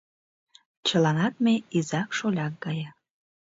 [0.87, 2.89] Чыланат ме изак-шоляк гае